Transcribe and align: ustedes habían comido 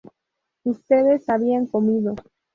ustedes 0.63 1.29
habían 1.29 1.67
comido 1.67 2.15